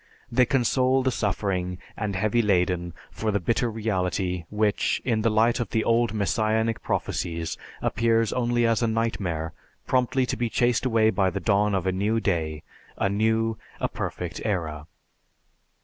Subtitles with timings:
[0.31, 5.59] They console the suffering and heavy laden for the bitter reality which, in the light
[5.59, 9.53] of the old messianic prophecies, appears only as a nightmare,
[9.85, 12.63] promptly to be chased away by the dawn of a new day,
[12.97, 14.87] a new, a perfect era.